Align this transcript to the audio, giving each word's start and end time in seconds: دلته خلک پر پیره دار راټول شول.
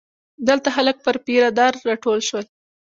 دلته 0.47 0.69
خلک 0.75 0.95
پر 1.05 1.15
پیره 1.25 1.49
دار 1.57 1.73
راټول 1.87 2.19
شول. 2.27 2.45